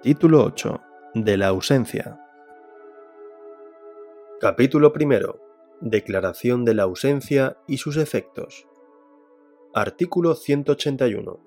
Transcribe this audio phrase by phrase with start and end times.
[0.00, 0.80] Título 8.
[1.14, 2.20] De la ausencia.
[4.40, 5.40] Capítulo primero.
[5.80, 8.68] Declaración de la ausencia y sus efectos.
[9.74, 11.40] Artículo 181.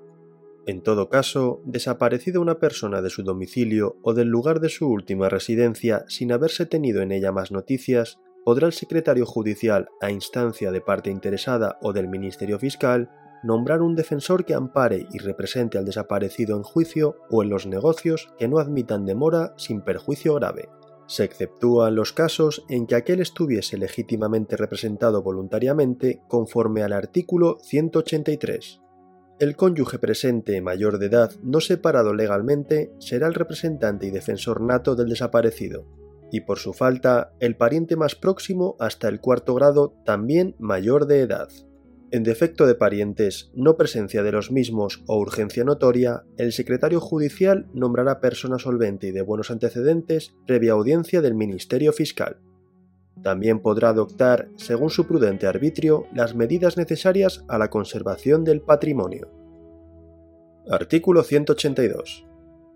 [0.67, 5.29] En todo caso, desaparecida una persona de su domicilio o del lugar de su última
[5.29, 10.81] residencia sin haberse tenido en ella más noticias, podrá el secretario judicial, a instancia de
[10.81, 13.09] parte interesada o del Ministerio Fiscal,
[13.43, 18.29] nombrar un defensor que ampare y represente al desaparecido en juicio o en los negocios
[18.37, 20.69] que no admitan demora sin perjuicio grave.
[21.07, 28.81] Se exceptúan los casos en que aquel estuviese legítimamente representado voluntariamente conforme al artículo 183.
[29.39, 34.95] El cónyuge presente mayor de edad no separado legalmente será el representante y defensor nato
[34.95, 35.85] del desaparecido,
[36.31, 41.21] y por su falta el pariente más próximo hasta el cuarto grado también mayor de
[41.21, 41.49] edad.
[42.11, 47.67] En defecto de parientes, no presencia de los mismos o urgencia notoria, el secretario judicial
[47.73, 52.41] nombrará persona solvente y de buenos antecedentes previa audiencia del Ministerio Fiscal.
[53.23, 59.29] También podrá adoptar, según su prudente arbitrio, las medidas necesarias a la conservación del patrimonio.
[60.69, 62.25] Artículo 182.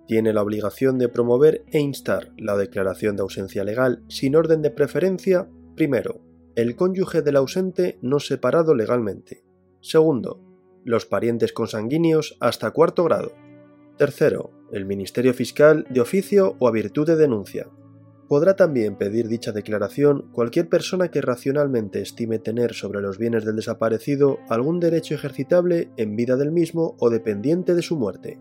[0.08, 4.72] Tiene la obligación de promover e instar la declaración de ausencia legal sin orden de
[4.72, 6.22] preferencia, primero,
[6.56, 9.44] el cónyuge del ausente no separado legalmente.
[9.82, 10.42] Segundo,
[10.86, 13.34] los parientes consanguíneos hasta cuarto grado.
[13.98, 17.68] Tercero, el Ministerio Fiscal de oficio o a virtud de denuncia.
[18.30, 23.58] Podrá también pedir dicha declaración cualquier persona que racionalmente estime tener sobre los bienes del
[23.58, 28.40] desaparecido algún derecho ejercitable en vida del mismo o dependiente de su muerte.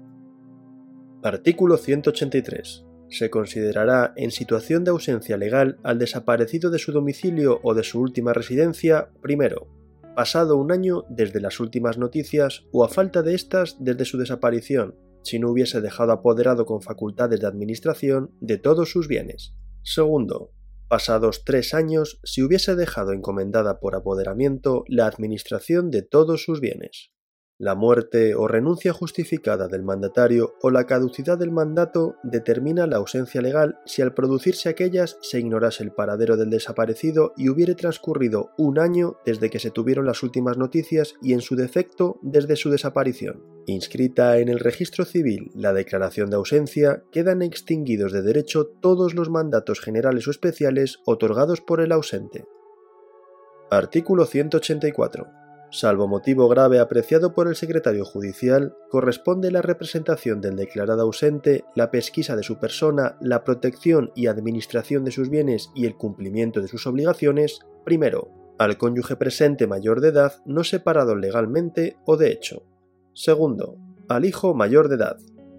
[1.22, 2.84] Artículo 183
[3.16, 8.00] se considerará en situación de ausencia legal al desaparecido de su domicilio o de su
[8.00, 9.68] última residencia, primero,
[10.16, 14.96] pasado un año desde las últimas noticias o a falta de estas desde su desaparición,
[15.22, 19.54] si no hubiese dejado apoderado con facultades de administración de todos sus bienes.
[19.82, 20.52] Segundo,
[20.88, 27.13] pasados tres años si hubiese dejado encomendada por apoderamiento la administración de todos sus bienes.
[27.56, 33.41] La muerte o renuncia justificada del mandatario o la caducidad del mandato determina la ausencia
[33.41, 38.81] legal si al producirse aquellas se ignorase el paradero del desaparecido y hubiere transcurrido un
[38.81, 43.44] año desde que se tuvieron las últimas noticias y en su defecto desde su desaparición.
[43.66, 49.31] Inscrita en el registro civil la declaración de ausencia, quedan extinguidos de derecho todos los
[49.31, 52.47] mandatos generales o especiales otorgados por el ausente.
[53.71, 55.44] Artículo 184
[55.74, 61.90] Salvo motivo grave apreciado por el secretario judicial, corresponde la representación del declarado ausente, la
[61.90, 66.68] pesquisa de su persona, la protección y administración de sus bienes y el cumplimiento de
[66.68, 72.62] sus obligaciones, primero, al cónyuge presente mayor de edad no separado legalmente o de hecho.
[73.12, 73.76] Segundo,
[74.08, 75.16] al hijo mayor de edad.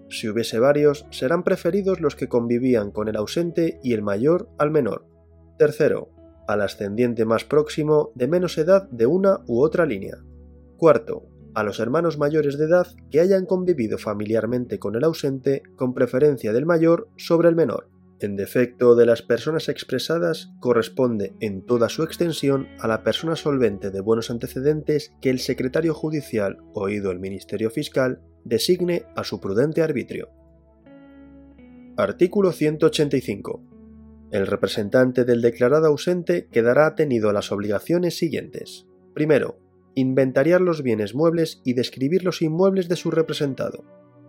[0.08, 4.70] Si hubiese varios, serán preferidos los que convivían con el ausente y el mayor al
[4.70, 5.04] menor.
[5.58, 6.15] Tercero,
[6.46, 10.16] al ascendiente más próximo de menos edad de una u otra línea.
[10.76, 15.94] Cuarto, a los hermanos mayores de edad que hayan convivido familiarmente con el ausente con
[15.94, 17.88] preferencia del mayor sobre el menor.
[18.20, 23.90] En defecto de las personas expresadas, corresponde en toda su extensión a la persona solvente
[23.90, 29.82] de buenos antecedentes que el secretario judicial, oído el Ministerio Fiscal, designe a su prudente
[29.82, 30.30] arbitrio.
[31.96, 33.75] Artículo 185.
[34.30, 38.86] El representante del declarado ausente quedará atenido a las obligaciones siguientes.
[39.14, 39.58] Primero,
[39.94, 43.84] inventariar los bienes muebles y describir los inmuebles de su representado.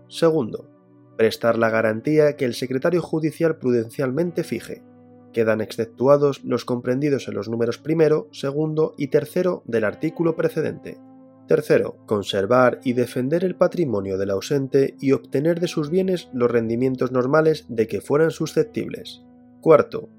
[0.07, 0.69] Segundo,
[1.17, 4.83] prestar la garantía que el secretario judicial prudencialmente fije.
[5.33, 10.97] Quedan exceptuados los comprendidos en los números primero, segundo y tercero del artículo precedente.
[11.47, 17.11] Tercero, conservar y defender el patrimonio del ausente y obtener de sus bienes los rendimientos
[17.11, 19.26] normales de que fueran susceptibles.
[19.61, 20.09] Cuarto,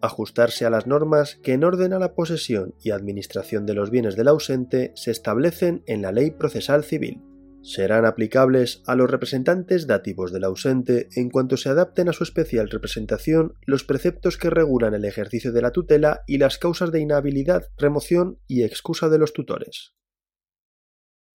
[0.00, 4.16] ajustarse a las normas que en orden a la posesión y administración de los bienes
[4.16, 7.22] del ausente se establecen en la ley procesal civil.
[7.62, 12.70] Serán aplicables a los representantes dativos del ausente en cuanto se adapten a su especial
[12.70, 17.64] representación los preceptos que regulan el ejercicio de la tutela y las causas de inhabilidad,
[17.76, 19.94] remoción y excusa de los tutores.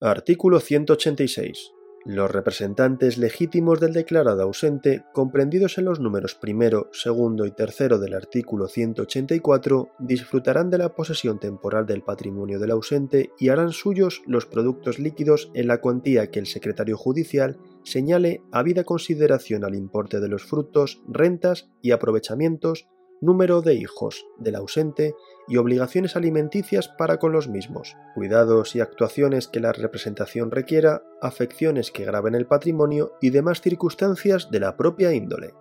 [0.00, 1.70] Artículo 186.
[2.06, 8.12] Los representantes legítimos del declarado ausente, comprendidos en los números primero, segundo y tercero del
[8.12, 14.44] artículo 184, disfrutarán de la posesión temporal del patrimonio del ausente y harán suyos los
[14.44, 20.28] productos líquidos en la cuantía que el secretario judicial señale habida consideración al importe de
[20.28, 22.86] los frutos, rentas y aprovechamientos
[23.20, 25.14] número de hijos del ausente
[25.48, 31.90] y obligaciones alimenticias para con los mismos, cuidados y actuaciones que la representación requiera, afecciones
[31.90, 35.54] que graben el patrimonio y demás circunstancias de la propia índole.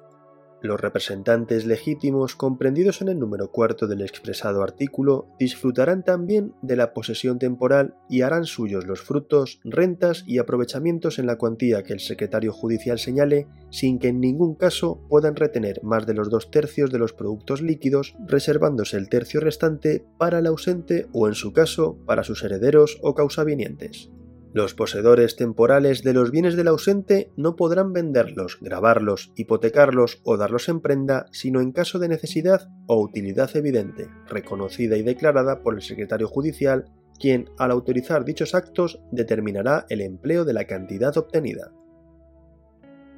[0.64, 6.94] Los representantes legítimos comprendidos en el número cuarto del expresado artículo disfrutarán también de la
[6.94, 12.00] posesión temporal y harán suyos los frutos, rentas y aprovechamientos en la cuantía que el
[12.00, 16.92] secretario judicial señale, sin que en ningún caso puedan retener más de los dos tercios
[16.92, 21.98] de los productos líquidos, reservándose el tercio restante para el ausente o, en su caso,
[22.06, 24.10] para sus herederos o causavinientes.
[24.54, 30.70] Los poseedores temporales de los bienes del ausente no podrán venderlos, grabarlos, hipotecarlos o darlos
[30.70, 35.82] en prenda sino en caso de necesidad o utilidad evidente, reconocida y declarada por el
[35.82, 36.86] secretario judicial,
[37.20, 41.72] quien, al autorizar dichos actos, determinará el empleo de la cantidad obtenida.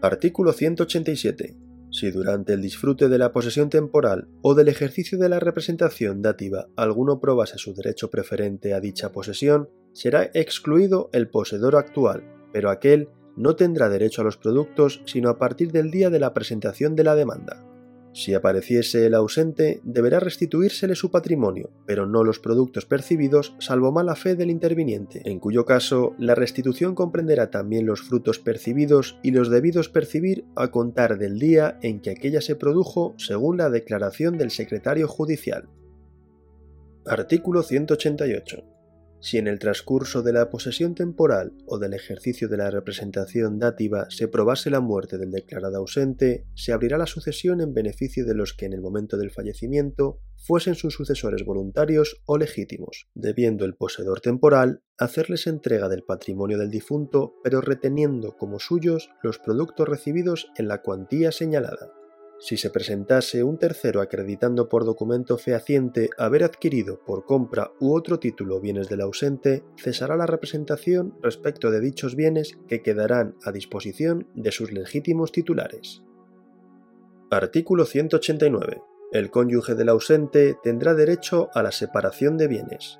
[0.02, 1.58] Artículo 187.
[1.92, 6.68] Si durante el disfrute de la posesión temporal o del ejercicio de la representación dativa
[6.78, 13.08] alguno probase su derecho preferente a dicha posesión, será excluido el poseedor actual, pero aquel
[13.38, 17.06] no tendrá derecho a los productos sino a partir del día de la presentación de
[17.06, 17.66] la demanda.
[18.14, 24.16] Si apareciese el ausente, deberá restituírsele su patrimonio, pero no los productos percibidos, salvo mala
[24.16, 29.50] fe del interviniente, en cuyo caso la restitución comprenderá también los frutos percibidos y los
[29.50, 34.52] debidos percibir a contar del día en que aquella se produjo según la declaración del
[34.52, 35.68] secretario judicial.
[37.06, 38.75] Artículo 188
[39.25, 44.06] si en el transcurso de la posesión temporal o del ejercicio de la representación dativa
[44.12, 48.54] se probase la muerte del declarado ausente, se abrirá la sucesión en beneficio de los
[48.54, 54.22] que en el momento del fallecimiento fuesen sus sucesores voluntarios o legítimos, debiendo el poseedor
[54.22, 60.68] temporal hacerles entrega del patrimonio del difunto, pero reteniendo como suyos los productos recibidos en
[60.68, 61.92] la cuantía señalada.
[62.38, 68.20] Si se presentase un tercero acreditando por documento fehaciente haber adquirido por compra u otro
[68.20, 74.28] título bienes del ausente, cesará la representación respecto de dichos bienes que quedarán a disposición
[74.36, 76.04] de sus legítimos titulares.
[77.32, 78.82] Artículo 189.
[79.12, 83.00] El cónyuge del ausente tendrá derecho a la separación de bienes.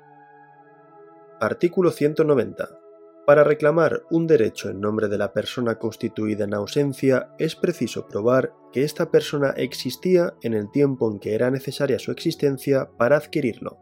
[1.40, 2.85] Artículo 190.
[3.26, 8.52] Para reclamar un derecho en nombre de la persona constituida en ausencia es preciso probar
[8.72, 13.78] que esta persona existía en el tiempo en que era necesaria su existencia para adquirirlo.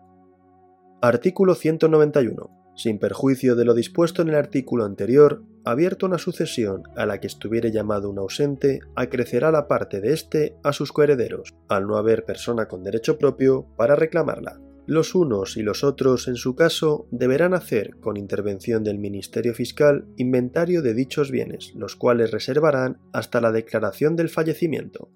[1.02, 2.72] Artículo 191.
[2.74, 7.26] Sin perjuicio de lo dispuesto en el artículo anterior, abierto una sucesión a la que
[7.26, 12.24] estuviere llamado un ausente, acrecerá la parte de éste a sus coherederos, al no haber
[12.24, 14.58] persona con derecho propio para reclamarla.
[14.86, 20.04] Los unos y los otros, en su caso, deberán hacer, con intervención del Ministerio Fiscal,
[20.16, 25.08] inventario de dichos bienes, los cuales reservarán hasta la declaración del fallecimiento.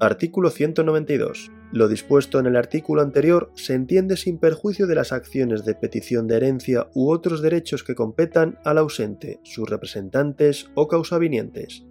[0.00, 1.50] Artículo 192.
[1.72, 6.26] Lo dispuesto en el artículo anterior se entiende sin perjuicio de las acciones de petición
[6.26, 11.84] de herencia u otros derechos que competan al ausente, sus representantes o causavinientes.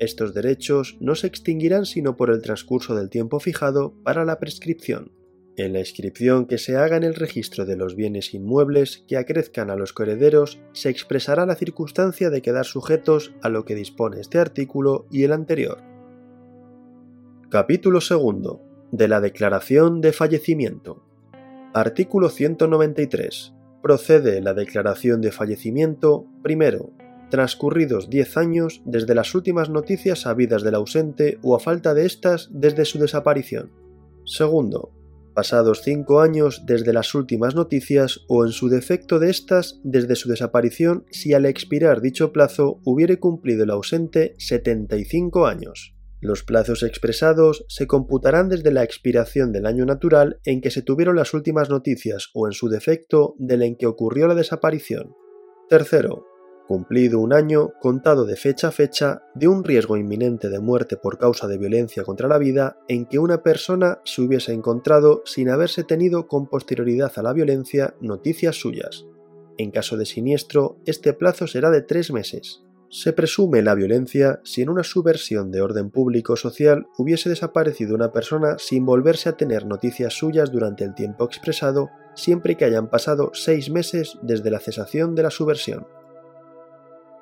[0.00, 5.12] Estos derechos no se extinguirán sino por el transcurso del tiempo fijado para la prescripción.
[5.56, 9.68] En la inscripción que se haga en el registro de los bienes inmuebles que acrezcan
[9.70, 14.38] a los coherederos se expresará la circunstancia de quedar sujetos a lo que dispone este
[14.38, 15.82] artículo y el anterior.
[17.50, 18.58] Capítulo 2.
[18.92, 21.02] De la declaración de fallecimiento.
[21.74, 23.54] Artículo 193.
[23.82, 26.92] Procede la declaración de fallecimiento, primero,
[27.30, 32.48] transcurridos 10 años desde las últimas noticias sabidas del ausente o a falta de éstas
[32.52, 33.70] desde su desaparición.
[34.24, 34.92] Segundo,
[35.34, 40.28] pasados cinco años desde las últimas noticias o en su defecto de estas desde su
[40.28, 45.94] desaparición si al expirar dicho plazo hubiere cumplido el ausente 75 años.
[46.20, 51.16] Los plazos expresados se computarán desde la expiración del año natural en que se tuvieron
[51.16, 55.14] las últimas noticias o en su defecto del en que ocurrió la desaparición.
[55.70, 56.26] Tercero,
[56.70, 61.18] cumplido un año contado de fecha a fecha de un riesgo inminente de muerte por
[61.18, 65.82] causa de violencia contra la vida en que una persona se hubiese encontrado sin haberse
[65.82, 69.04] tenido con posterioridad a la violencia noticias suyas.
[69.58, 72.62] En caso de siniestro, este plazo será de tres meses.
[72.88, 78.12] Se presume la violencia si en una subversión de orden público social hubiese desaparecido una
[78.12, 83.32] persona sin volverse a tener noticias suyas durante el tiempo expresado, siempre que hayan pasado
[83.34, 85.84] seis meses desde la cesación de la subversión.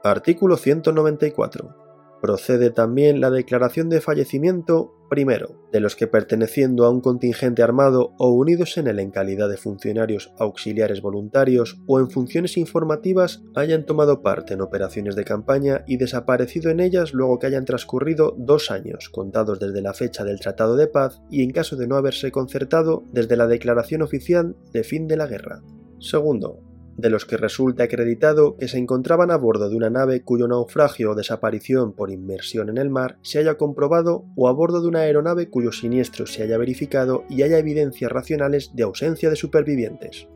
[0.04, 1.74] Artículo 194.
[2.22, 8.12] procede también la declaración de fallecimiento primero, de los que perteneciendo a un contingente armado
[8.18, 13.86] o unidos en él en calidad de funcionarios auxiliares voluntarios o en funciones informativas hayan
[13.86, 18.70] tomado parte en operaciones de campaña y desaparecido en ellas luego que hayan transcurrido dos
[18.70, 22.30] años contados desde la fecha del Tratado de Paz y en caso de no haberse
[22.30, 25.62] concertado desde la declaración oficial de fin de la guerra.
[26.00, 26.67] Segundo,
[26.98, 31.12] de los que resulta acreditado que se encontraban a bordo de una nave cuyo naufragio
[31.12, 35.00] o desaparición por inmersión en el mar se haya comprobado o a bordo de una
[35.00, 40.26] aeronave cuyo siniestro se haya verificado y haya evidencias racionales de ausencia de supervivientes.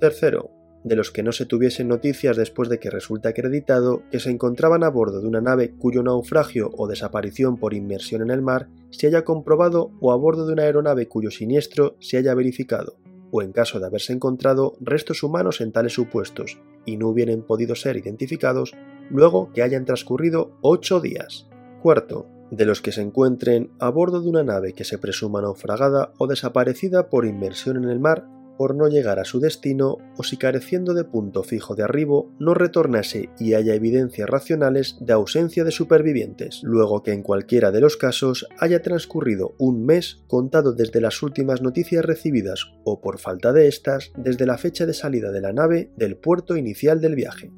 [0.00, 0.50] Tercero,
[0.84, 4.84] de los que no se tuviesen noticias después de que resulta acreditado que se encontraban
[4.84, 9.06] a bordo de una nave cuyo naufragio o desaparición por inmersión en el mar se
[9.06, 13.01] haya comprobado o a bordo de una aeronave cuyo siniestro se haya verificado
[13.32, 17.74] o en caso de haberse encontrado restos humanos en tales supuestos y no hubieran podido
[17.74, 18.74] ser identificados
[19.10, 21.48] luego que hayan transcurrido ocho días.
[21.82, 26.12] Cuarto, de los que se encuentren a bordo de una nave que se presuma naufragada
[26.18, 28.28] o desaparecida por inmersión en el mar
[28.62, 32.54] por no llegar a su destino o si careciendo de punto fijo de arribo no
[32.54, 37.96] retornase y haya evidencias racionales de ausencia de supervivientes, luego que en cualquiera de los
[37.96, 43.66] casos haya transcurrido un mes contado desde las últimas noticias recibidas o por falta de
[43.66, 47.50] estas desde la fecha de salida de la nave del puerto inicial del viaje.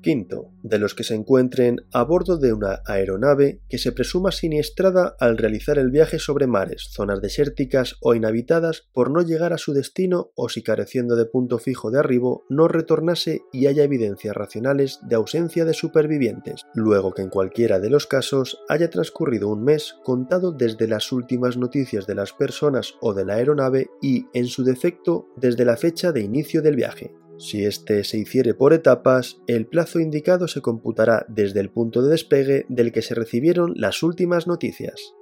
[0.00, 5.16] Quinto, de los que se encuentren a bordo de una aeronave que se presuma siniestrada
[5.18, 9.72] al realizar el viaje sobre mares, zonas desérticas o inhabitadas por no llegar a su
[9.72, 15.00] destino o si careciendo de punto fijo de arribo no retornase y haya evidencias racionales
[15.02, 19.96] de ausencia de supervivientes, luego que en cualquiera de los casos haya transcurrido un mes
[20.04, 24.64] contado desde las últimas noticias de las personas o de la aeronave y, en su
[24.64, 27.14] defecto, desde la fecha de inicio del viaje.
[27.38, 32.10] Si éste se hiciere por etapas, el plazo indicado se computará desde el punto de
[32.10, 35.14] despegue del que se recibieron las últimas noticias.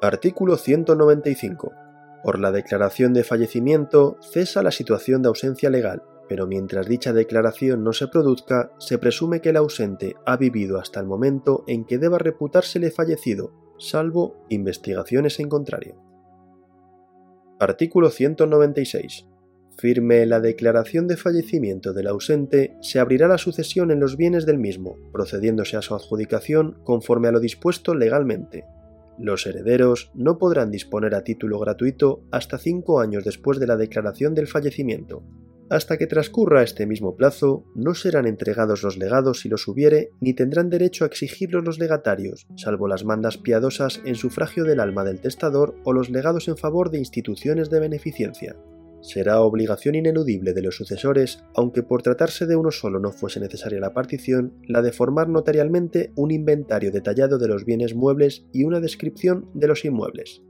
[0.00, 1.72] Artículo 195.
[2.22, 7.82] Por la declaración de fallecimiento cesa la situación de ausencia legal, pero mientras dicha declaración
[7.82, 11.98] no se produzca, se presume que el ausente ha vivido hasta el momento en que
[11.98, 15.96] deba reputársele fallecido, salvo investigaciones en contrario.
[17.58, 19.26] Artículo 196
[19.76, 24.58] firme la declaración de fallecimiento del ausente, se abrirá la sucesión en los bienes del
[24.58, 28.64] mismo, procediéndose a su adjudicación conforme a lo dispuesto legalmente.
[29.18, 34.34] Los herederos no podrán disponer a título gratuito hasta cinco años después de la declaración
[34.34, 35.22] del fallecimiento.
[35.70, 40.34] Hasta que transcurra este mismo plazo, no serán entregados los legados si los hubiere, ni
[40.34, 45.20] tendrán derecho a exigirlos los legatarios, salvo las mandas piadosas en sufragio del alma del
[45.20, 48.56] testador o los legados en favor de instituciones de beneficencia
[49.04, 53.78] será obligación ineludible de los sucesores, aunque por tratarse de uno solo no fuese necesaria
[53.78, 58.80] la partición, la de formar notarialmente un inventario detallado de los bienes muebles y una
[58.80, 60.42] descripción de los inmuebles.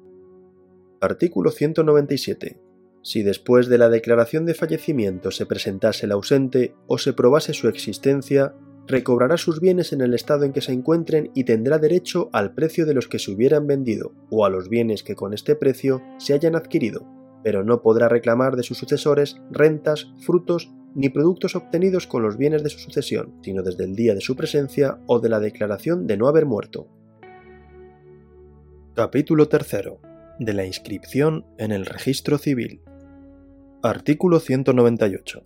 [1.00, 2.60] Artículo 197.
[3.02, 7.66] Si después de la declaración de fallecimiento se presentase el ausente o se probase su
[7.66, 8.54] existencia,
[8.86, 12.86] recobrará sus bienes en el estado en que se encuentren y tendrá derecho al precio
[12.86, 16.34] de los que se hubieran vendido o a los bienes que con este precio se
[16.34, 17.04] hayan adquirido,
[17.44, 22.64] pero no podrá reclamar de sus sucesores rentas, frutos ni productos obtenidos con los bienes
[22.64, 26.16] de su sucesión, sino desde el día de su presencia o de la declaración de
[26.16, 26.88] no haber muerto.
[28.94, 29.76] Capítulo 3.
[30.38, 32.80] De la inscripción en el registro civil.
[33.82, 35.44] Artículo 198.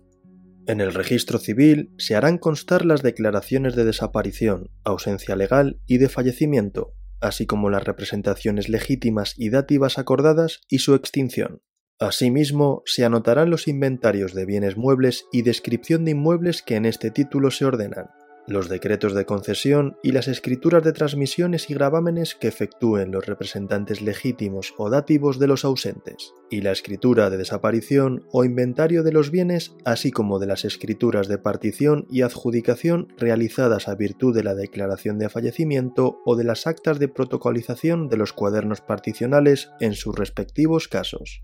[0.67, 6.09] En el registro civil se harán constar las declaraciones de desaparición, ausencia legal y de
[6.09, 11.61] fallecimiento, así como las representaciones legítimas y dativas acordadas y su extinción.
[11.99, 17.11] Asimismo, se anotarán los inventarios de bienes muebles y descripción de inmuebles que en este
[17.11, 18.09] título se ordenan,
[18.47, 24.01] los decretos de concesión y las escrituras de transmisiones y gravámenes que efectúen los representantes
[24.01, 29.29] legítimos o dativos de los ausentes, y la escritura de desaparición o inventario de los
[29.29, 34.55] bienes, así como de las escrituras de partición y adjudicación realizadas a virtud de la
[34.55, 40.15] declaración de fallecimiento o de las actas de protocolización de los cuadernos particionales en sus
[40.15, 41.43] respectivos casos.